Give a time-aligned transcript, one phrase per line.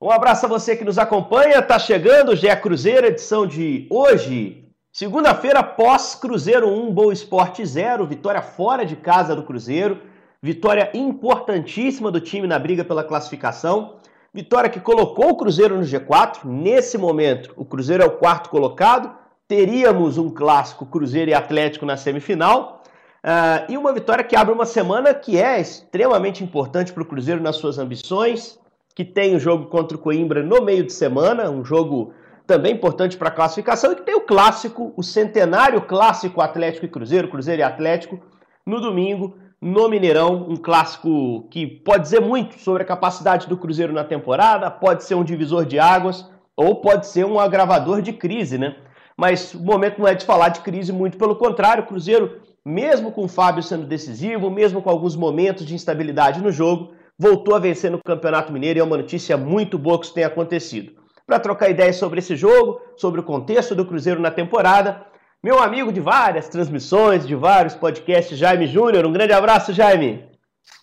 [0.00, 1.60] Um abraço a você que nos acompanha.
[1.60, 8.06] Tá chegando o GE Cruzeiro, edição de hoje, segunda-feira, pós Cruzeiro 1, Boa Esporte 0,
[8.06, 10.00] vitória fora de casa do Cruzeiro,
[10.40, 13.96] vitória importantíssima do time na briga pela classificação,
[14.32, 16.44] vitória que colocou o Cruzeiro no G4.
[16.44, 19.12] Nesse momento, o Cruzeiro é o quarto colocado.
[19.48, 22.84] Teríamos um clássico Cruzeiro e Atlético na semifinal.
[23.24, 27.42] Uh, e uma vitória que abre uma semana que é extremamente importante para o Cruzeiro
[27.42, 28.60] nas suas ambições
[28.98, 32.12] que tem o jogo contra o Coimbra no meio de semana, um jogo
[32.44, 36.88] também importante para a classificação, e que tem o clássico, o centenário clássico Atlético e
[36.88, 38.18] Cruzeiro, Cruzeiro e Atlético,
[38.66, 43.92] no domingo, no Mineirão, um clássico que pode dizer muito sobre a capacidade do Cruzeiro
[43.92, 48.58] na temporada, pode ser um divisor de águas, ou pode ser um agravador de crise,
[48.58, 48.78] né?
[49.16, 53.12] Mas o momento não é de falar de crise, muito pelo contrário, o Cruzeiro, mesmo
[53.12, 57.58] com o Fábio sendo decisivo, mesmo com alguns momentos de instabilidade no jogo, voltou a
[57.58, 60.92] vencer no Campeonato Mineiro e é uma notícia muito boa que isso tenha acontecido.
[61.26, 65.04] Para trocar ideias sobre esse jogo, sobre o contexto do Cruzeiro na temporada,
[65.42, 69.04] meu amigo de várias transmissões, de vários podcasts, Jaime Júnior.
[69.04, 70.24] Um grande abraço, Jaime.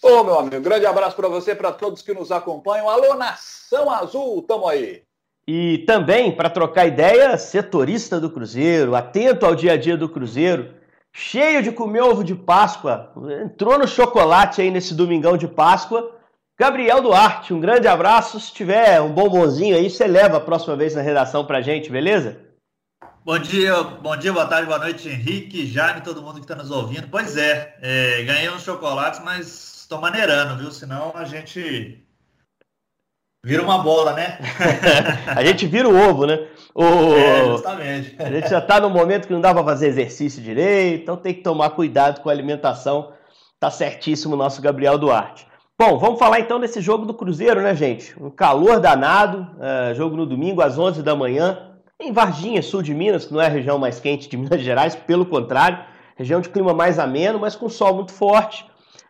[0.01, 2.89] Ô, meu amigo, grande abraço para você, para todos que nos acompanham.
[2.89, 5.03] Alô, Nação Azul, tamo aí.
[5.47, 10.73] E também, para trocar ideia, setorista do Cruzeiro, atento ao dia a dia do Cruzeiro,
[11.13, 13.11] cheio de comer ovo de Páscoa,
[13.43, 16.14] entrou no chocolate aí nesse domingão de Páscoa
[16.57, 18.39] Gabriel Duarte, um grande abraço.
[18.39, 22.39] Se tiver um bombonzinho aí, você leva a próxima vez na redação pra gente, beleza?
[23.25, 26.71] Bom dia, bom dia, boa tarde, boa noite, Henrique, Jaime, todo mundo que está nos
[26.71, 27.09] ouvindo.
[27.09, 30.71] Pois é, é, ganhei uns chocolates, mas estou maneirando, viu?
[30.71, 32.01] Senão a gente
[33.43, 34.39] vira uma bola, né?
[35.35, 36.47] a gente vira o ovo, né?
[36.73, 37.15] O...
[37.15, 38.15] É, justamente.
[38.17, 41.33] a gente já está no momento que não dá para fazer exercício direito, então tem
[41.33, 43.11] que tomar cuidado com a alimentação.
[43.59, 45.45] Tá certíssimo o nosso Gabriel Duarte.
[45.77, 48.15] Bom, vamos falar então desse jogo do Cruzeiro, né, gente?
[48.17, 52.93] Um calor danado, uh, jogo no domingo às 11 da manhã, em Varginha, sul de
[52.93, 55.79] Minas, que não é a região mais quente de Minas Gerais, pelo contrário,
[56.15, 58.65] região de clima mais ameno, mas com sol muito forte.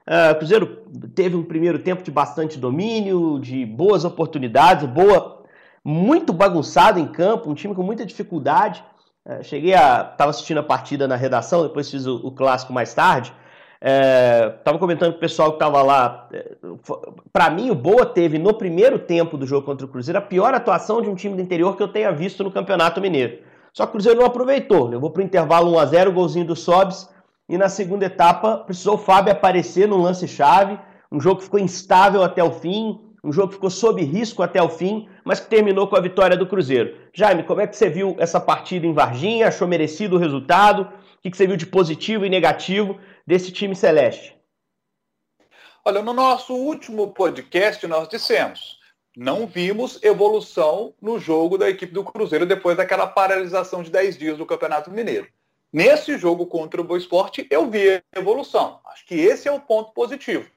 [0.08, 0.84] Uh, Cruzeiro
[1.14, 5.44] teve um primeiro tempo de bastante domínio, de boas oportunidades, boa,
[5.84, 8.84] muito bagunçado em campo, um time com muita dificuldade.
[9.24, 10.10] Uh, cheguei a.
[10.12, 13.32] estava assistindo a partida na redação, depois fiz o, o clássico mais tarde.
[13.88, 16.28] É, tava comentando com o pessoal que tava lá.
[16.34, 16.56] É,
[17.32, 20.56] Para mim, o Boa teve no primeiro tempo do jogo contra o Cruzeiro a pior
[20.56, 23.38] atuação de um time do interior que eu tenha visto no Campeonato Mineiro.
[23.72, 24.88] Só que o Cruzeiro não aproveitou.
[24.88, 27.08] Levou para o intervalo 1x0, golzinho do Sobs.
[27.48, 30.80] E na segunda etapa, precisou o Fábio aparecer no lance-chave.
[31.12, 33.00] Um jogo que ficou instável até o fim.
[33.24, 36.36] Um jogo que ficou sob risco até o fim, mas que terminou com a vitória
[36.36, 36.96] do Cruzeiro.
[37.14, 39.48] Jaime, como é que você viu essa partida em Varginha?
[39.48, 40.88] Achou merecido o resultado?
[41.24, 44.36] O que você viu de positivo e negativo desse time celeste?
[45.84, 48.80] Olha, no nosso último podcast nós dissemos,
[49.16, 54.38] não vimos evolução no jogo da equipe do Cruzeiro depois daquela paralisação de 10 dias
[54.38, 55.28] do Campeonato Mineiro.
[55.72, 58.80] Nesse jogo contra o Boa Esporte, eu vi evolução.
[58.86, 60.50] Acho que esse é o ponto positivo.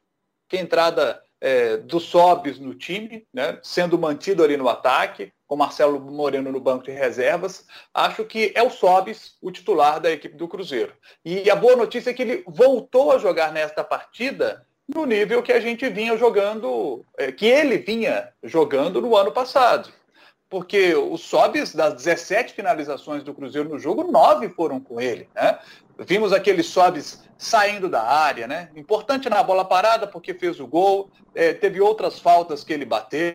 [0.49, 5.57] Que a entrada é, do Sobis no time, né, sendo mantido ali no ataque, com
[5.57, 7.67] Marcelo Moreno no banco de reservas.
[7.95, 10.93] Acho que é o Sobis o titular da equipe do Cruzeiro.
[11.25, 15.53] E a boa notícia é que ele voltou a jogar nesta partida no nível que
[15.53, 19.91] a gente vinha jogando, é, que ele vinha jogando no ano passado.
[20.51, 25.29] Porque o Sobis, das 17 finalizações do Cruzeiro no jogo, nove foram com ele.
[25.35, 25.59] Né?
[25.99, 28.71] Vimos aquele Sobis saindo da área, né?
[28.77, 33.35] Importante na bola parada porque fez o gol, é, teve outras faltas que ele bateu,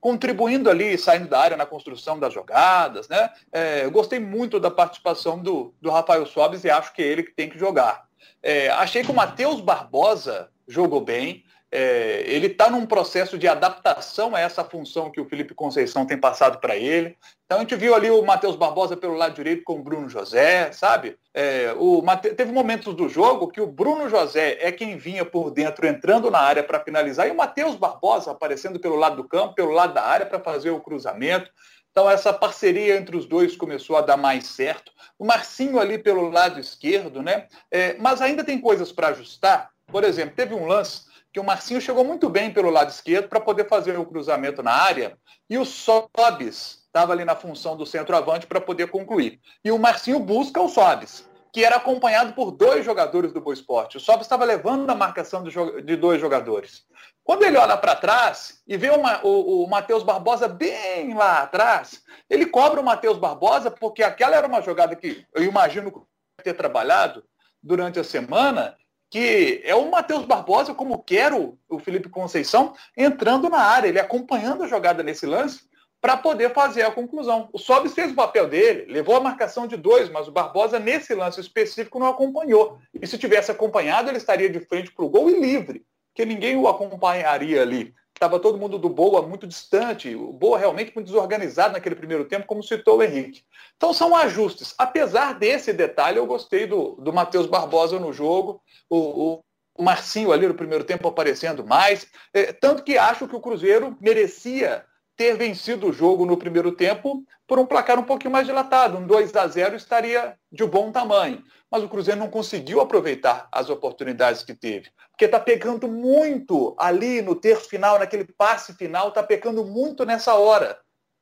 [0.00, 3.30] contribuindo ali, saindo da área na construção das jogadas, né?
[3.52, 7.32] É, gostei muito da participação do, do Rafael Sobes e acho que é ele que
[7.32, 8.08] tem que jogar.
[8.42, 14.34] É, achei que o Matheus Barbosa jogou bem, é, ele está num processo de adaptação
[14.34, 17.16] a essa função que o Felipe Conceição tem passado para ele.
[17.44, 20.72] Então a gente viu ali o Matheus Barbosa pelo lado direito com o Bruno José,
[20.72, 21.16] sabe?
[21.32, 22.34] É, o Mate...
[22.34, 26.40] Teve momentos do jogo que o Bruno José é quem vinha por dentro, entrando na
[26.40, 30.02] área para finalizar, e o Matheus Barbosa aparecendo pelo lado do campo, pelo lado da
[30.02, 31.50] área para fazer o cruzamento.
[31.92, 34.92] Então essa parceria entre os dois começou a dar mais certo.
[35.18, 37.46] O Marcinho ali pelo lado esquerdo, né?
[37.70, 39.70] É, mas ainda tem coisas para ajustar.
[39.86, 43.40] Por exemplo, teve um lance que o Marcinho chegou muito bem pelo lado esquerdo para
[43.40, 45.16] poder fazer o cruzamento na área
[45.48, 49.40] e o Sobis estava ali na função do centroavante para poder concluir.
[49.64, 53.96] E o Marcinho busca o Sobis, que era acompanhado por dois jogadores do Boa Esporte.
[53.96, 56.84] O Sobis estava levando a marcação de dois jogadores.
[57.22, 62.02] Quando ele olha para trás e vê o, o, o Matheus Barbosa bem lá atrás,
[62.28, 66.06] ele cobra o Matheus Barbosa porque aquela era uma jogada que eu imagino
[66.42, 67.22] ter trabalhado
[67.62, 68.76] durante a semana
[69.10, 74.62] que é o Matheus Barbosa, como quero o Felipe Conceição, entrando na área, ele acompanhando
[74.62, 75.68] a jogada nesse lance
[76.00, 77.48] para poder fazer a conclusão.
[77.52, 81.14] O Sobis fez o papel dele, levou a marcação de dois, mas o Barbosa, nesse
[81.14, 82.78] lance específico, não acompanhou.
[82.94, 85.84] E se tivesse acompanhado, ele estaria de frente para o gol e livre,
[86.14, 87.92] que ninguém o acompanharia ali.
[88.20, 92.46] Estava todo mundo do Boa muito distante, o Boa realmente muito desorganizado naquele primeiro tempo,
[92.46, 93.44] como citou o Henrique.
[93.78, 94.74] Então são ajustes.
[94.76, 99.42] Apesar desse detalhe, eu gostei do, do Matheus Barbosa no jogo, o,
[99.74, 102.08] o, Marcinho ali no primeiro tempo aparecendo mais.
[102.34, 104.84] É, tanto que acho que o Cruzeiro merecia
[105.16, 108.98] ter vencido o jogo no primeiro tempo por um placar um pouquinho mais dilatado.
[108.98, 111.42] Um 2 a 0 estaria de bom tamanho.
[111.70, 114.90] Mas o Cruzeiro não conseguiu aproveitar as oportunidades que teve.
[115.10, 120.34] Porque está pecando muito ali no terço final, naquele passe final, está pecando muito nessa
[120.34, 120.78] hora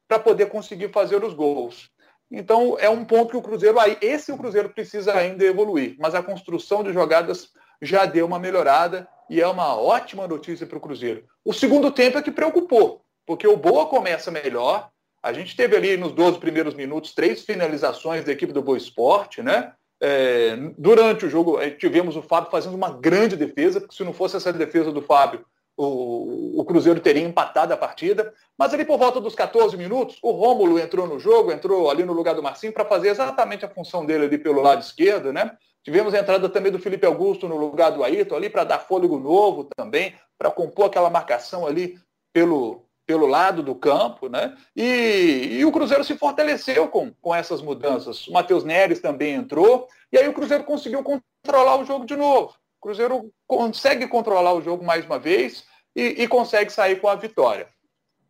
[0.08, 1.90] para poder conseguir fazer os gols.
[2.30, 6.14] Então é um ponto que o Cruzeiro aí, esse o Cruzeiro precisa ainda evoluir, mas
[6.14, 7.50] a construção de jogadas
[7.80, 11.24] já deu uma melhorada e é uma ótima notícia para o Cruzeiro.
[11.44, 14.90] O segundo tempo é que preocupou, porque o Boa começa melhor.
[15.22, 19.42] A gente teve ali nos 12 primeiros minutos três finalizações da equipe do Boa Esporte,
[19.42, 19.72] né?
[20.00, 24.36] É, durante o jogo tivemos o Fábio fazendo uma grande defesa, porque se não fosse
[24.36, 25.44] essa defesa do Fábio,
[25.76, 28.34] o, o, Cruzeiro teria empatado a partida.
[28.58, 32.12] Mas ali por volta dos 14 minutos, o Rômulo entrou no jogo, entrou ali no
[32.12, 35.56] lugar do Marcinho para fazer exatamente a função dele ali pelo lado esquerdo, né?
[35.84, 39.18] Tivemos a entrada também do Felipe Augusto no lugar do Ayrton ali para dar fôlego
[39.18, 41.96] novo também, para compor aquela marcação ali
[42.32, 44.54] pelo, pelo lado do campo, né?
[44.76, 48.28] E, e, o Cruzeiro se fortaleceu com, com essas mudanças.
[48.28, 52.54] O Matheus Neres também entrou, e aí o Cruzeiro conseguiu controlar o jogo de novo.
[52.78, 55.64] O Cruzeiro consegue controlar o jogo mais uma vez
[55.96, 57.70] e, e consegue sair com a vitória.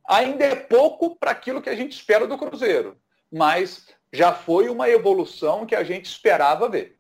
[0.09, 2.97] Ainda é pouco para aquilo que a gente espera do Cruzeiro,
[3.33, 6.98] mas já foi uma evolução que a gente esperava ver.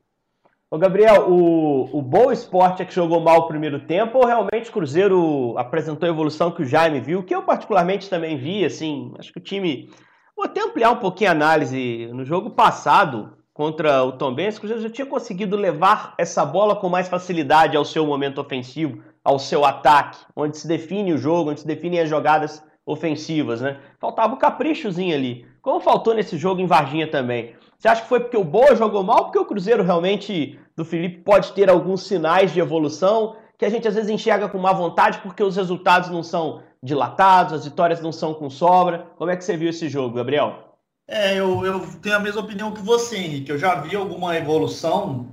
[0.70, 4.68] Ô Gabriel, o, o Boa Esporte é que jogou mal o primeiro tempo ou realmente
[4.68, 9.14] o Cruzeiro apresentou a evolução que o Jaime viu, que eu particularmente também vi, assim,
[9.18, 9.88] acho que o time...
[10.36, 12.08] Vou até ampliar um pouquinho a análise.
[12.12, 16.76] No jogo passado, contra o Tom Benz, o Cruzeiro já tinha conseguido levar essa bola
[16.76, 21.50] com mais facilidade ao seu momento ofensivo, ao seu ataque, onde se define o jogo,
[21.50, 23.80] onde se definem as jogadas ofensivas, né?
[23.98, 25.46] Faltava o caprichozinho ali.
[25.62, 27.56] Como faltou nesse jogo em Varginha também.
[27.78, 31.18] Você acha que foi porque o Boa jogou mal, porque o Cruzeiro realmente do Felipe
[31.18, 35.18] pode ter alguns sinais de evolução que a gente às vezes enxerga com má vontade
[35.18, 39.06] porque os resultados não são dilatados, as vitórias não são com sobra.
[39.16, 40.76] Como é que você viu esse jogo, Gabriel?
[41.06, 43.50] É, eu, eu tenho a mesma opinião que você, Henrique.
[43.50, 45.28] Eu já vi alguma evolução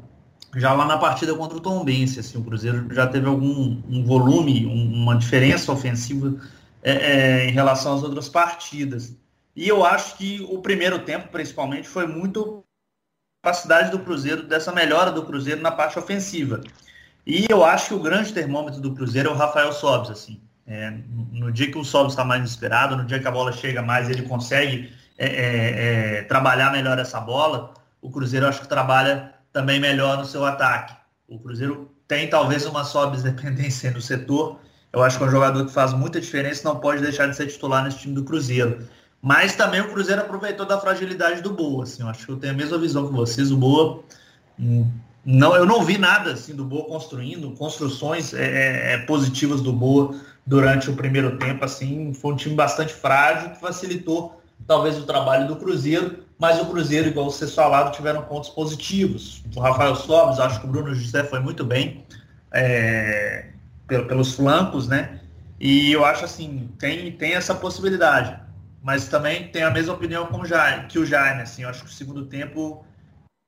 [0.56, 4.06] já lá na partida contra o Tom Bense, assim, o Cruzeiro já teve algum um
[4.06, 6.40] volume, um, uma diferença ofensiva
[6.82, 9.18] é, é, em relação às outras partidas.
[9.56, 12.64] E eu acho que o primeiro tempo, principalmente, foi muito
[13.42, 16.62] capacidade do Cruzeiro, dessa melhora do Cruzeiro na parte ofensiva.
[17.26, 20.42] E eu acho que o grande termômetro do Cruzeiro é o Rafael Sobes, assim.
[20.68, 20.92] É,
[21.32, 24.10] no dia que o Sobes está mais inspirado, no dia que a bola chega mais,
[24.10, 29.80] ele consegue é, é, é, trabalhar melhor essa bola, o Cruzeiro acho que trabalha também
[29.80, 30.94] melhor no seu ataque.
[31.28, 34.60] O Cruzeiro tem talvez uma Sobes dependência no setor.
[34.92, 37.48] Eu acho que é um jogador que faz muita diferença não pode deixar de ser
[37.48, 38.88] titular nesse time do Cruzeiro.
[39.26, 41.82] Mas também o Cruzeiro aproveitou da fragilidade do Boa.
[41.82, 43.52] Assim, eu acho que eu tenho a mesma visão que vocês.
[43.52, 44.04] O Boa.
[44.60, 44.88] Hum,
[45.26, 49.74] não, eu não vi nada assim do Boa construindo, construções é, é, é, positivas do
[49.74, 50.14] Boa
[50.46, 51.66] durante o primeiro tempo.
[51.66, 56.68] Assim, foi um time bastante frágil que facilitou talvez o trabalho do Cruzeiro, mas o
[56.68, 59.44] Cruzeiro, igual vocês falaram, tiveram pontos positivos.
[59.56, 62.06] O Rafael Sobes, acho que o Bruno José foi muito bem
[62.52, 63.48] é,
[63.88, 65.20] pelos flancos, né?
[65.60, 68.45] E eu acho assim, tem, tem essa possibilidade
[68.86, 71.90] mas também tenho a mesma opinião como Jaime, que o Jaime, assim, eu acho que
[71.90, 72.86] o segundo tempo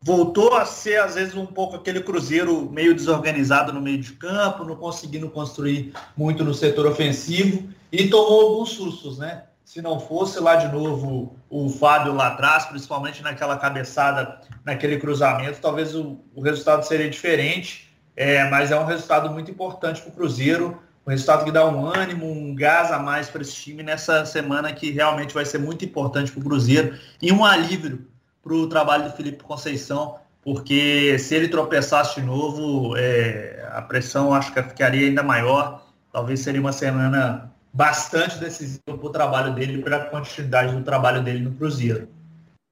[0.04, 4.64] voltou a ser, às vezes, um pouco aquele Cruzeiro meio desorganizado no meio de campo,
[4.64, 9.44] não conseguindo construir muito no setor ofensivo e tomou alguns sustos, né?
[9.64, 15.62] Se não fosse lá de novo o Fábio lá atrás, principalmente naquela cabeçada, naquele cruzamento,
[15.62, 20.14] talvez o, o resultado seria diferente, é, mas é um resultado muito importante para o
[20.16, 24.26] Cruzeiro um resultado que dá um ânimo, um gás a mais para esse time nessa
[24.26, 28.06] semana que realmente vai ser muito importante para o Cruzeiro e um alívio
[28.44, 34.34] para o trabalho do Felipe Conceição, porque se ele tropeçasse de novo, é, a pressão
[34.34, 35.86] acho que ficaria ainda maior.
[36.12, 41.24] Talvez seria uma semana bastante decisiva para o trabalho dele, para a continuidade do trabalho
[41.24, 42.10] dele no Cruzeiro.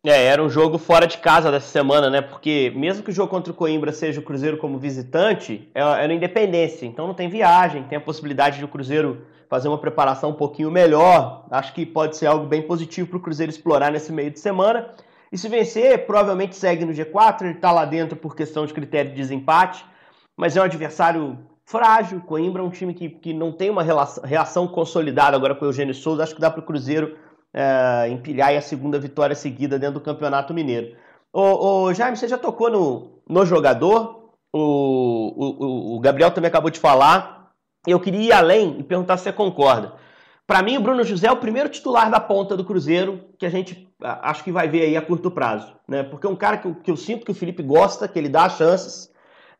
[0.07, 2.21] É, era um jogo fora de casa dessa semana, né?
[2.21, 6.13] Porque mesmo que o jogo contra o Coimbra seja o Cruzeiro como visitante, é, era
[6.13, 6.85] independência.
[6.85, 10.69] Então não tem viagem, tem a possibilidade de o Cruzeiro fazer uma preparação um pouquinho
[10.69, 11.47] melhor.
[11.49, 14.89] Acho que pode ser algo bem positivo para o Cruzeiro explorar nesse meio de semana.
[15.31, 19.09] E se vencer, provavelmente segue no G4, ele está lá dentro por questão de critério
[19.09, 19.83] de desempate.
[20.37, 22.21] mas é um adversário frágil.
[22.21, 25.67] Coimbra é um time que, que não tem uma relação, reação consolidada agora com o
[25.67, 26.21] Eugênio Souza.
[26.21, 27.17] Acho que dá para o Cruzeiro
[27.55, 30.97] é, empilhar a segunda vitória seguida dentro do Campeonato Mineiro.
[31.31, 34.33] Ô, ô, Jaime, você já tocou no, no jogador?
[34.53, 37.51] O, o, o Gabriel também acabou de falar.
[37.87, 39.93] Eu queria ir além e perguntar se você concorda.
[40.45, 43.49] Para mim, o Bruno José é o primeiro titular da ponta do Cruzeiro que a
[43.49, 45.73] gente acho que vai ver aí a curto prazo.
[45.87, 46.03] Né?
[46.03, 48.49] Porque é um cara que, que eu sinto que o Felipe gosta, que ele dá
[48.49, 49.09] chances.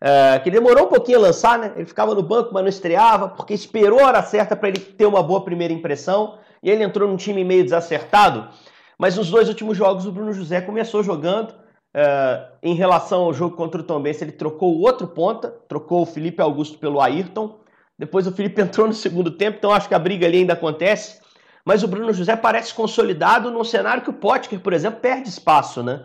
[0.02, 1.72] É, que demorou um pouquinho a lançar, né?
[1.76, 5.06] Ele ficava no banco, mas não estreava, porque esperou a hora certa para ele ter
[5.06, 6.38] uma boa primeira impressão.
[6.66, 8.50] E ele entrou num time meio desacertado.
[8.98, 11.54] Mas nos dois últimos jogos, o Bruno José começou jogando.
[11.94, 16.02] É, em relação ao jogo contra o Tom Benz, ele trocou o outro ponta, trocou
[16.02, 17.60] o Felipe Augusto pelo Ayrton.
[17.98, 21.22] Depois o Felipe entrou no segundo tempo, então acho que a briga ali ainda acontece.
[21.64, 25.84] Mas o Bruno José parece consolidado num cenário que o Potker, por exemplo, perde espaço,
[25.84, 26.04] né?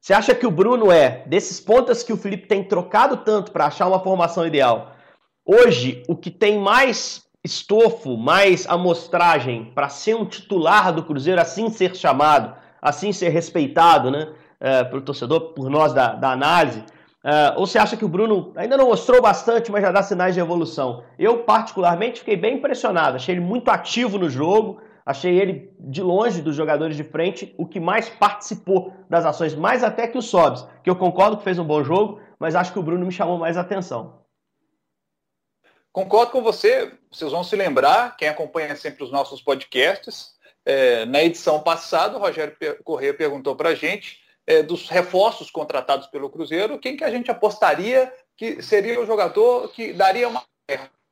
[0.00, 3.66] Você acha que o Bruno é, desses pontas que o Felipe tem trocado tanto para
[3.66, 4.92] achar uma formação ideal,
[5.44, 11.70] hoje o que tem mais estofo, mais amostragem para ser um titular do Cruzeiro, assim
[11.70, 14.32] ser chamado, assim ser respeitado, né?
[14.60, 16.82] É, pelo torcedor, por nós da, da análise,
[17.24, 20.34] Uh, ou você acha que o Bruno ainda não mostrou bastante, mas já dá sinais
[20.34, 21.02] de evolução?
[21.18, 23.16] Eu, particularmente, fiquei bem impressionado.
[23.16, 24.80] Achei ele muito ativo no jogo.
[25.04, 29.82] Achei ele, de longe dos jogadores de frente, o que mais participou das ações, mais
[29.82, 32.78] até que o Sobs, que eu concordo que fez um bom jogo, mas acho que
[32.78, 34.22] o Bruno me chamou mais atenção.
[35.90, 36.97] Concordo com você.
[37.10, 42.20] Vocês vão se lembrar, quem acompanha sempre os nossos podcasts, é, na edição passada, o
[42.20, 47.10] Rogério Corrêa perguntou para a gente é, dos reforços contratados pelo Cruzeiro, quem que a
[47.10, 50.44] gente apostaria que seria o jogador que daria uma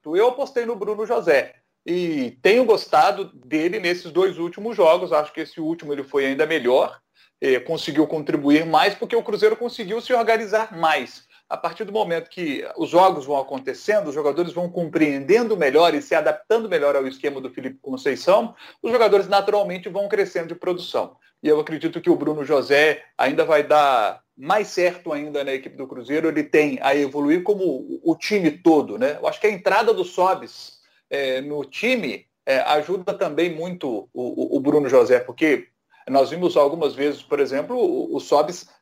[0.04, 5.12] Eu apostei no Bruno José e tenho gostado dele nesses dois últimos jogos.
[5.12, 7.00] Acho que esse último ele foi ainda melhor,
[7.40, 11.25] é, conseguiu contribuir mais porque o Cruzeiro conseguiu se organizar mais.
[11.48, 16.02] A partir do momento que os jogos vão acontecendo, os jogadores vão compreendendo melhor e
[16.02, 21.16] se adaptando melhor ao esquema do Felipe Conceição, os jogadores naturalmente vão crescendo de produção
[21.42, 25.76] e eu acredito que o Bruno José ainda vai dar mais certo ainda na equipe
[25.76, 29.16] do Cruzeiro, ele tem a evoluir como o time todo, né?
[29.20, 34.56] Eu acho que a entrada do Sobis é, no time é, ajuda também muito o,
[34.56, 35.68] o, Bruno José, porque
[36.08, 38.20] nós vimos algumas vezes, por exemplo, o, o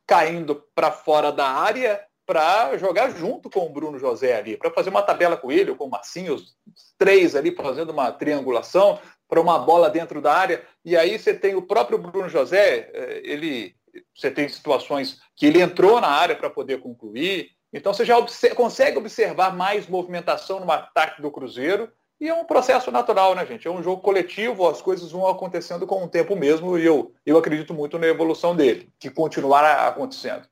[0.06, 4.90] caindo para fora da área para jogar junto com o Bruno José ali, para fazer
[4.90, 6.54] uma tabela com ele, ou com o Marcinho, os
[6.98, 10.64] três ali fazendo uma triangulação para uma bola dentro da área.
[10.84, 13.74] E aí você tem o próprio Bruno José, eh, ele
[14.14, 17.50] você tem situações que ele entrou na área para poder concluir.
[17.72, 18.16] Então você já
[18.54, 21.90] consegue observar mais movimentação no ataque do Cruzeiro.
[22.20, 23.66] E é um processo natural, né, gente?
[23.66, 27.36] É um jogo coletivo, as coisas vão acontecendo com o tempo mesmo, e eu, eu
[27.36, 30.46] acredito muito na evolução dele, que continuará acontecendo.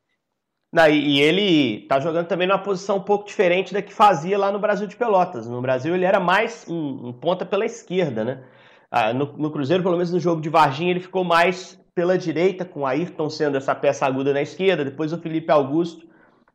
[0.73, 4.51] Não, e ele tá jogando também numa posição um pouco diferente da que fazia lá
[4.51, 5.47] no Brasil de Pelotas.
[5.47, 8.43] No Brasil ele era mais um, um ponta pela esquerda, né?
[8.91, 12.65] Ah, no, no, Cruzeiro, pelo menos no jogo de Varginha, ele ficou mais pela direita,
[12.65, 16.07] com o Ayrton sendo essa peça aguda na esquerda, depois o Felipe Augusto.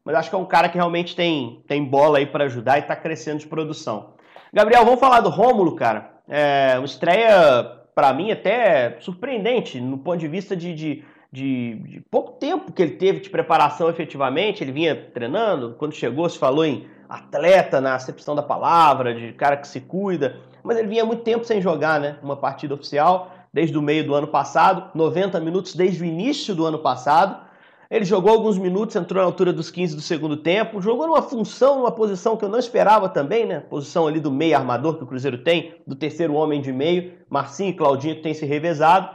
[0.04, 2.82] Mas acho que é um cara que realmente tem, tem bola aí para ajudar e
[2.82, 4.14] está crescendo de produção.
[4.52, 6.22] Gabriel, vamos falar do Rômulo, cara.
[6.28, 12.02] É uma estreia, para mim, até surpreendente, no ponto de vista de, de, de, de
[12.10, 14.64] pouco tempo que ele teve de preparação efetivamente.
[14.64, 19.56] Ele vinha treinando, quando chegou se falou em atleta na acepção da palavra, de cara
[19.56, 22.18] que se cuida mas ele vinha muito tempo sem jogar, né?
[22.22, 26.66] Uma partida oficial, desde o meio do ano passado, 90 minutos desde o início do
[26.66, 27.48] ano passado.
[27.90, 31.78] Ele jogou alguns minutos, entrou na altura dos 15 do segundo tempo, jogou numa função,
[31.78, 33.62] numa posição que eu não esperava também, né?
[33.62, 37.70] Posição ali do meio armador que o Cruzeiro tem, do terceiro homem de meio, Marcinho
[37.70, 39.10] e Claudinho tem se revezado.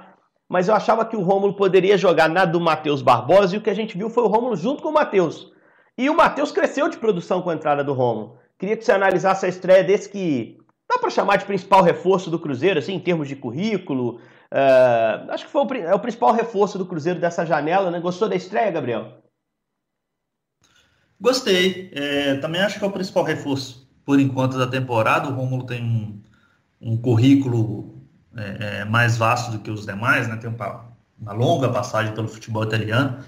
[0.52, 3.70] Mas eu achava que o Rômulo poderia jogar na do Matheus Barbosa e o que
[3.70, 5.50] a gente viu foi o Rômulo junto com o Matheus.
[5.96, 8.36] E o Matheus cresceu de produção com a entrada do Rômulo.
[8.58, 12.38] Queria que você analisasse a estreia desse que dá para chamar de principal reforço do
[12.38, 14.16] Cruzeiro, assim, em termos de currículo.
[14.52, 17.98] Uh, acho que foi o, é o principal reforço do Cruzeiro dessa janela, né?
[17.98, 19.22] Gostou da estreia, Gabriel?
[21.18, 21.90] Gostei.
[21.94, 25.30] É, também acho que é o principal reforço, por enquanto, da temporada.
[25.30, 26.22] O Rômulo tem um,
[26.78, 27.91] um currículo
[28.36, 30.36] é, é, mais vasto do que os demais, né?
[30.36, 30.84] Tem uma,
[31.20, 33.18] uma longa passagem pelo futebol italiano.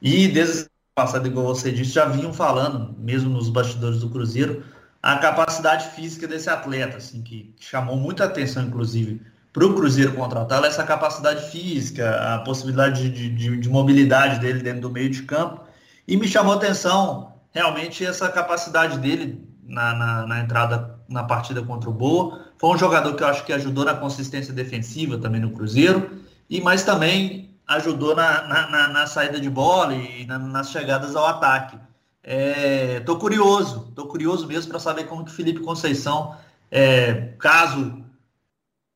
[0.00, 4.62] E desde passado, igual você disse, já vinham falando, mesmo nos bastidores do Cruzeiro,
[5.02, 9.20] a capacidade física desse atleta, assim, que chamou muita atenção, inclusive,
[9.52, 14.82] para o Cruzeiro contratá-lo, essa capacidade física, a possibilidade de, de, de, mobilidade dele dentro
[14.82, 15.62] do meio de campo.
[16.08, 21.90] E me chamou atenção realmente essa capacidade dele na, na, na entrada na partida contra
[21.90, 22.46] o Boa.
[22.56, 26.60] Foi um jogador que eu acho que ajudou na consistência defensiva também no Cruzeiro, e
[26.60, 31.78] mas também ajudou na, na, na saída de bola e nas chegadas ao ataque.
[32.22, 36.36] É, tô curioso, tô curioso mesmo para saber como que Felipe Conceição,
[36.70, 38.02] é, caso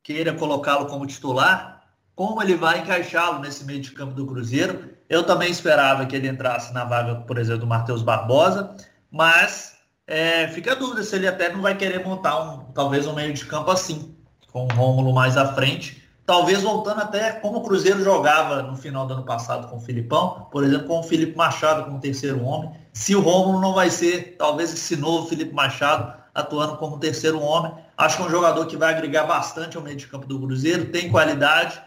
[0.03, 1.83] queira colocá-lo como titular,
[2.15, 4.91] como ele vai encaixá-lo nesse meio de campo do Cruzeiro.
[5.09, 8.75] Eu também esperava que ele entrasse na vaga, por exemplo, do Matheus Barbosa,
[9.11, 9.78] mas
[10.09, 13.35] é, fica a dúvida se ele até não vai querer montar um, talvez um meio
[13.35, 14.17] de campo assim,
[14.51, 16.03] com o Rômulo mais à frente.
[16.25, 20.49] Talvez voltando até como o Cruzeiro jogava no final do ano passado com o Filipão,
[20.51, 22.71] por exemplo, com o Felipe Machado como terceiro homem.
[22.93, 27.73] Se o Rômulo não vai ser, talvez esse novo Felipe Machado atuando como terceiro homem.
[27.97, 30.87] Acho que é um jogador que vai agregar bastante ao meio de campo do Cruzeiro,
[30.87, 31.81] tem qualidade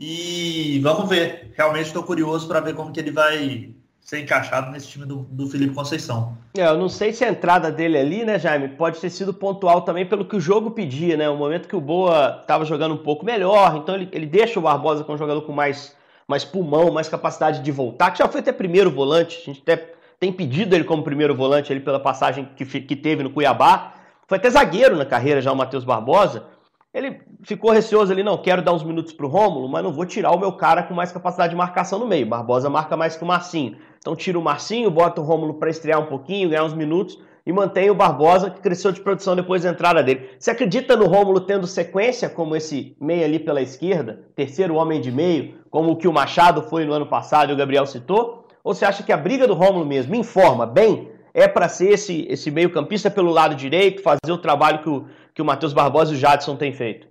[0.00, 1.52] e vamos ver.
[1.54, 3.74] Realmente estou curioso para ver como que ele vai
[4.08, 6.34] ser encaixado nesse time do, do Felipe Conceição.
[6.56, 9.82] É, eu não sei se a entrada dele ali, né, Jaime, pode ter sido pontual
[9.82, 11.28] também pelo que o jogo pedia, né?
[11.28, 14.62] O momento que o Boa estava jogando um pouco melhor, então ele, ele deixa o
[14.62, 15.94] Barbosa com um jogador com mais,
[16.26, 19.92] mais pulmão, mais capacidade de voltar, que já foi até primeiro volante, a gente até
[20.18, 23.92] tem pedido ele como primeiro volante ali pela passagem que, que teve no Cuiabá.
[24.26, 26.44] Foi até zagueiro na carreira já o Matheus Barbosa.
[26.92, 30.06] Ele ficou receoso ali, não, quero dar uns minutos para o Rômulo, mas não vou
[30.06, 32.26] tirar o meu cara com mais capacidade de marcação no meio.
[32.26, 33.76] Barbosa marca mais que o Marcinho.
[33.98, 37.52] Então tira o Marcinho, bota o Rômulo para estrear um pouquinho, ganhar uns minutos e
[37.52, 40.30] mantém o Barbosa, que cresceu de produção depois da entrada dele.
[40.38, 45.12] Você acredita no Rômulo tendo sequência como esse meio ali pela esquerda, terceiro homem de
[45.12, 48.46] meio, como o que o Machado foi no ano passado e o Gabriel citou?
[48.64, 51.92] Ou você acha que a briga do Rômulo mesmo, me informa bem, é para ser
[51.92, 55.72] esse, esse meio campista pelo lado direito, fazer o trabalho que o, que o Matheus
[55.72, 57.06] Barbosa e o Jadson têm feito?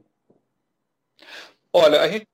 [1.73, 2.27] Olha, a gente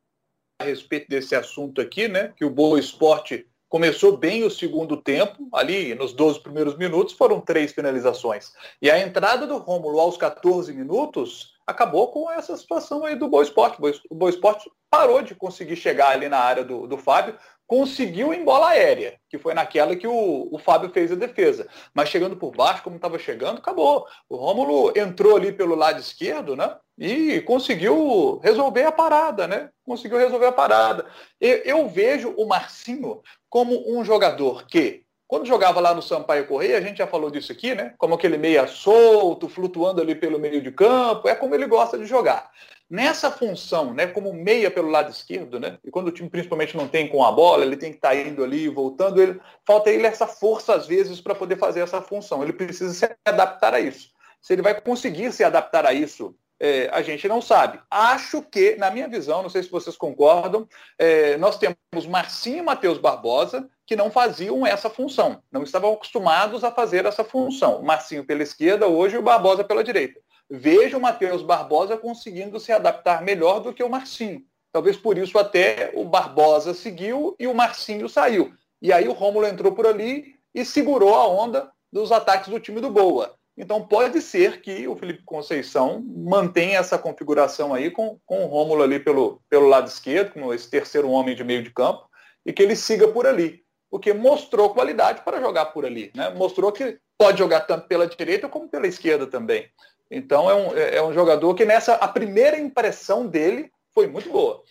[0.60, 5.48] a respeito desse assunto aqui, né, que o Boa Esporte começou bem o segundo tempo,
[5.52, 8.54] ali nos 12 primeiros minutos foram três finalizações.
[8.82, 13.44] E a entrada do Rômulo aos 14 minutos acabou com essa situação aí do Boa
[13.44, 13.80] Esporte.
[14.10, 17.36] O Boa Esporte parou de conseguir chegar ali na área do, do Fábio,
[17.74, 21.68] conseguiu em bola aérea, que foi naquela que o, o Fábio fez a defesa.
[21.92, 24.06] Mas chegando por baixo, como estava chegando, acabou.
[24.30, 26.78] O Rômulo entrou ali pelo lado esquerdo, né?
[27.00, 29.72] E conseguiu resolver a parada, né?
[29.84, 31.08] Conseguiu resolver a parada.
[31.42, 35.03] Eu, eu vejo o Marcinho como um jogador que,
[35.34, 37.96] quando jogava lá no Sampaio Correia, a gente já falou disso aqui, né?
[37.98, 42.06] Como aquele meia solto, flutuando ali pelo meio de campo, é como ele gosta de
[42.06, 42.52] jogar.
[42.88, 46.88] Nessa função, né, como meia pelo lado esquerdo, né, e quando o time principalmente não
[46.88, 50.06] tem com a bola, ele tem que estar tá indo ali, voltando, ele, falta ele
[50.06, 52.44] essa força às vezes para poder fazer essa função.
[52.44, 54.10] Ele precisa se adaptar a isso.
[54.40, 57.80] Se ele vai conseguir se adaptar a isso, é, a gente não sabe.
[57.90, 60.68] Acho que, na minha visão, não sei se vocês concordam,
[61.00, 66.64] é, nós temos Marcinho e Matheus Barbosa que não faziam essa função, não estavam acostumados
[66.64, 67.82] a fazer essa função.
[67.82, 70.20] Marcinho pela esquerda hoje o Barbosa pela direita.
[70.50, 74.42] Vejo o Matheus Barbosa conseguindo se adaptar melhor do que o Marcinho.
[74.72, 78.54] Talvez por isso até o Barbosa seguiu e o Marcinho saiu.
[78.82, 82.82] E aí o Rômulo entrou por ali e segurou a onda dos ataques do time
[82.82, 83.36] do Boa.
[83.56, 88.82] Então pode ser que o Felipe Conceição mantenha essa configuração aí com, com o Rômulo
[88.82, 92.10] ali pelo, pelo lado esquerdo, como esse terceiro homem de meio de campo,
[92.46, 93.63] e que ele siga por ali.
[93.94, 96.10] Porque mostrou qualidade para jogar por ali.
[96.16, 96.32] Né?
[96.32, 99.68] Mostrou que pode jogar tanto pela direita como pela esquerda também.
[100.10, 104.32] Então é um, é, é um jogador que nessa a primeira impressão dele foi muito
[104.32, 104.64] boa.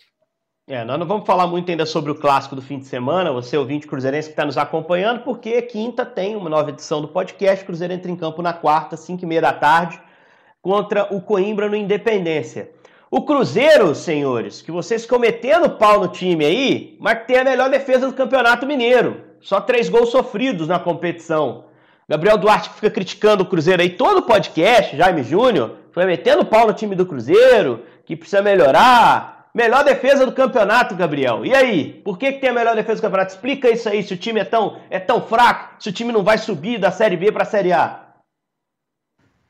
[0.67, 3.55] É, nós não vamos falar muito ainda sobre o clássico do fim de semana, você
[3.55, 7.93] ouvinte cruzeirense que está nos acompanhando, porque quinta tem uma nova edição do podcast, Cruzeiro
[7.93, 10.01] entra em campo na quarta, 5 e meia da tarde,
[10.61, 12.71] contra o Coimbra no Independência.
[13.15, 17.69] O Cruzeiro, senhores, que vocês cometendo pau no time aí, mas que tem a melhor
[17.69, 19.23] defesa do Campeonato Mineiro.
[19.39, 21.65] Só três gols sofridos na competição.
[22.09, 26.43] Gabriel Duarte que fica criticando o Cruzeiro aí todo o podcast, Jaime Júnior, foi metendo
[26.43, 29.51] pau no time do Cruzeiro, que precisa melhorar.
[29.53, 31.45] Melhor defesa do campeonato, Gabriel.
[31.45, 32.01] E aí?
[32.03, 33.35] Por que, que tem a melhor defesa do campeonato?
[33.35, 36.23] Explica isso aí, se o time é tão, é tão fraco, se o time não
[36.23, 38.07] vai subir da Série B para a Série A.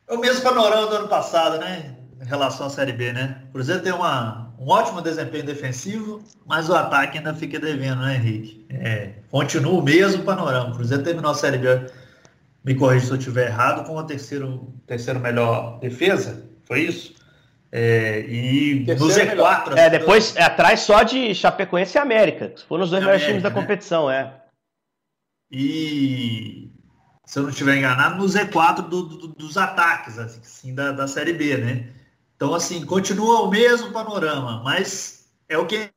[0.06, 2.03] É o mesmo panorama do ano passado, né?
[2.24, 3.42] Em relação à Série B, né?
[3.50, 8.16] O Cruzeiro tem uma, um ótimo desempenho defensivo, mas o ataque ainda fica devendo, né,
[8.16, 8.66] Henrique?
[8.70, 10.72] É, continua o mesmo panorama.
[10.72, 11.68] O Cruzeiro terminou a Série B
[12.64, 17.14] me corrija se eu estiver errado, com a terceiro, terceiro melhor defesa, foi isso?
[17.72, 19.78] É, e terceiro no Z4.
[19.78, 23.44] É, depois é, atrás só de Chapecoense e América, que foram os dois melhores times
[23.44, 23.56] da né?
[23.56, 24.34] competição, é.
[25.52, 26.72] E
[27.26, 31.34] se eu não estiver enganado, no Z4 do, do, dos ataques, assim, da, da Série
[31.34, 31.90] B, né?
[32.44, 35.90] Então, assim, continua o mesmo panorama, mas é o que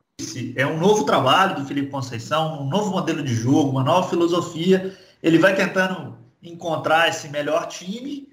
[0.55, 4.97] é um novo trabalho do Felipe Conceição, um novo modelo de jogo, uma nova filosofia.
[5.21, 8.29] Ele vai tentando encontrar esse melhor time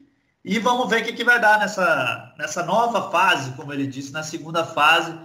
[0.46, 4.14] e vamos ver o que, que vai dar nessa, nessa nova fase, como ele disse,
[4.14, 5.18] na segunda fase,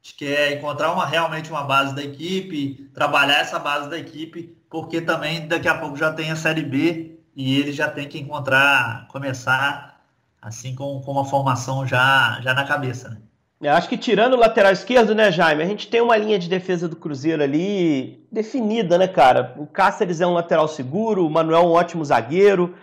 [0.00, 5.00] que é encontrar uma, realmente uma base da equipe, trabalhar essa base da equipe, porque
[5.00, 9.08] também daqui a pouco já tem a Série B e ele já tem que encontrar,
[9.08, 9.95] começar
[10.46, 13.18] assim com, com uma formação já, já na cabeça, né?
[13.60, 15.62] Eu acho que tirando o lateral esquerdo, né, Jaime?
[15.62, 19.54] A gente tem uma linha de defesa do Cruzeiro ali definida, né, cara?
[19.56, 22.74] O Cáceres é um lateral seguro, o Manuel é um ótimo zagueiro.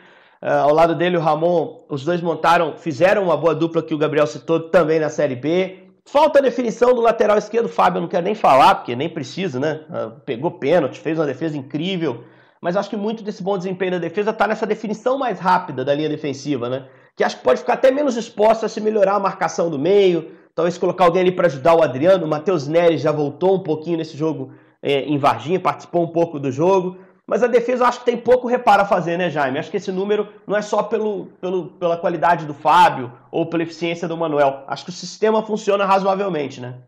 [0.41, 3.97] Uh, ao lado dele, o Ramon, os dois montaram, fizeram uma boa dupla que o
[3.97, 5.89] Gabriel citou também na Série B.
[6.05, 9.59] Falta a definição do lateral esquerdo, Fábio, eu não quero nem falar, porque nem precisa,
[9.59, 9.81] né?
[9.87, 12.25] Uh, pegou pênalti, fez uma defesa incrível.
[12.59, 15.93] Mas acho que muito desse bom desempenho da defesa está nessa definição mais rápida da
[15.93, 16.87] linha defensiva, né?
[17.15, 20.31] Que acho que pode ficar até menos exposta a se melhorar a marcação do meio,
[20.55, 22.25] talvez colocar alguém ali para ajudar o Adriano.
[22.25, 26.39] O Matheus Neres já voltou um pouquinho nesse jogo é, em Varginha, participou um pouco
[26.39, 26.97] do jogo.
[27.25, 29.57] Mas a defesa acho que tem pouco reparo a fazer, né, Jaime?
[29.57, 33.63] Acho que esse número não é só pelo, pelo, pela qualidade do Fábio ou pela
[33.63, 34.63] eficiência do Manuel.
[34.67, 36.81] Acho que o sistema funciona razoavelmente, né?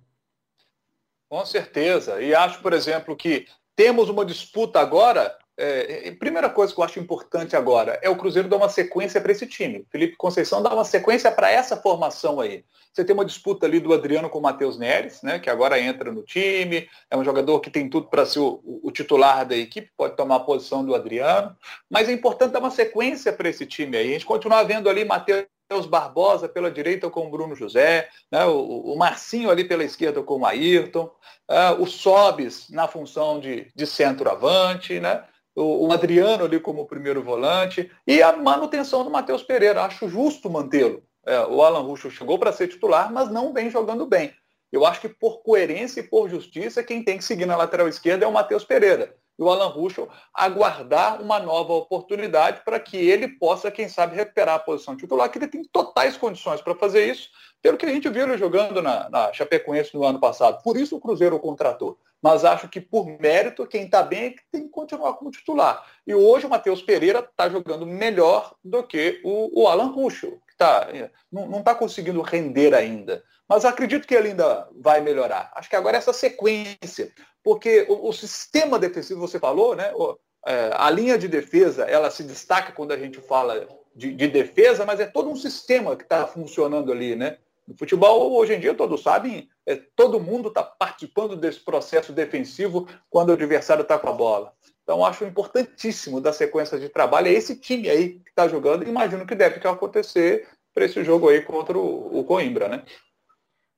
[1.30, 2.22] Com certeza.
[2.22, 7.00] E acho, por exemplo, que temos uma disputa agora é, primeira coisa que eu acho
[7.00, 9.86] importante agora é o Cruzeiro dar uma sequência para esse time.
[9.90, 12.64] Felipe Conceição dá uma sequência para essa formação aí.
[12.92, 16.12] Você tem uma disputa ali do Adriano com o Matheus Neres, né, que agora entra
[16.12, 19.92] no time, é um jogador que tem tudo para ser o, o, titular da equipe,
[19.98, 21.56] pode tomar a posição do Adriano,
[21.90, 24.10] mas é importante dar uma sequência para esse time aí.
[24.10, 25.46] A gente continuar vendo ali Matheus
[25.90, 30.40] Barbosa pela direita com o Bruno José, né, o, o, Marcinho ali pela esquerda com
[30.40, 31.12] o Ayrton,
[31.50, 35.24] uh, o Sobis na função de, de centroavante, né?
[35.56, 39.84] O, Adriano ali como primeiro volante e a manutenção do Matheus Pereira.
[39.84, 41.02] Acho justo mantê-lo.
[41.26, 44.34] É, o Alan Ruschel chegou para ser titular, mas não vem jogando bem.
[44.72, 48.26] Eu acho que por coerência e por justiça, quem tem que seguir na lateral esquerda
[48.26, 49.16] é o Matheus Pereira.
[49.38, 54.56] E o Alan Ruschel aguardar uma nova oportunidade para que ele possa, quem sabe, recuperar
[54.56, 57.30] a posição titular, que ele tem totais condições para fazer isso,
[57.62, 60.62] pelo que a gente viu ele jogando na, na Chapecoense no ano passado.
[60.62, 64.30] Por isso o Cruzeiro o contratou mas acho que por mérito, quem está bem é
[64.32, 65.86] que tem que continuar como titular.
[66.08, 70.58] E hoje o Matheus Pereira está jogando melhor do que o, o Alan Ruschel, que
[70.58, 73.24] tá, é, não está conseguindo render ainda.
[73.48, 75.52] Mas acredito que ele ainda vai melhorar.
[75.54, 79.92] Acho que agora é essa sequência, porque o, o sistema defensivo, você falou, né?
[79.94, 84.28] O, é, a linha de defesa, ela se destaca quando a gente fala de, de
[84.28, 87.38] defesa, mas é todo um sistema que está funcionando ali, né?
[87.68, 92.88] No futebol, hoje em dia, todos sabem, é, todo mundo está participando desse processo defensivo
[93.10, 94.54] quando o adversário está com a bola.
[94.84, 97.28] Então, acho importantíssimo da sequência de trabalho.
[97.28, 98.88] É esse time aí que está jogando.
[98.88, 102.84] Imagino que deve acontecer para esse jogo aí contra o, o Coimbra, né?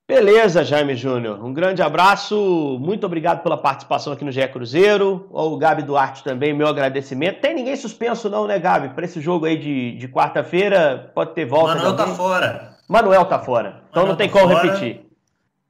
[0.06, 1.42] Beleza, Jaime Júnior.
[1.44, 2.78] Um grande abraço.
[2.80, 5.28] Muito obrigado pela participação aqui no GE Cruzeiro.
[5.30, 7.40] O Gabi Duarte também, meu agradecimento.
[7.40, 8.94] Tem ninguém suspenso não, né, Gabi?
[8.94, 11.74] Para esse jogo aí de, de quarta-feira, pode ter volta.
[11.74, 12.77] Manuel tá fora.
[12.88, 13.82] Manuel tá fora.
[13.90, 14.62] Então Manuel não tem tá como fora.
[14.62, 15.08] repetir.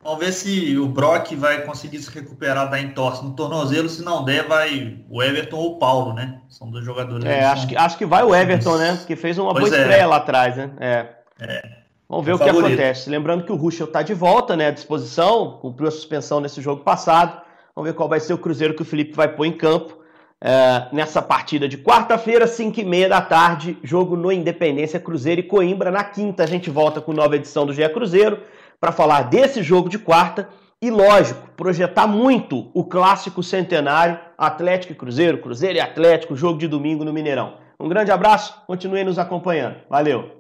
[0.03, 3.89] Vamos ver se o Brock vai conseguir se recuperar da entorse no tornozelo.
[3.89, 6.41] Se não der, vai o Everton ou o Paulo, né?
[6.49, 7.25] São dois jogadores.
[7.25, 8.99] É, acho que, acho que vai o Everton, né?
[9.07, 9.81] Que fez uma pois boa é.
[9.81, 10.71] estreia lá atrás, né?
[10.79, 11.07] É.
[11.41, 11.79] é.
[12.09, 13.11] Vamos ver é o, o que acontece.
[13.11, 14.69] Lembrando que o Ruschel está de volta, né?
[14.69, 17.43] À disposição, cumpriu a suspensão nesse jogo passado.
[17.75, 19.98] Vamos ver qual vai ser o Cruzeiro que o Felipe vai pôr em campo.
[20.41, 25.45] É, nessa partida de quarta-feira, 5 e meia da tarde, jogo no Independência Cruzeiro e
[25.45, 25.91] Coimbra.
[25.91, 28.41] Na quinta, a gente volta com nova edição do GE Cruzeiro
[28.81, 30.49] para falar desse jogo de quarta
[30.81, 36.69] e, lógico, projetar muito o clássico centenário Atlético e Cruzeiro, Cruzeiro e Atlético, jogo de
[36.69, 37.55] domingo no Mineirão.
[37.81, 39.77] Um grande abraço, continue nos acompanhando.
[39.91, 40.38] Valeu!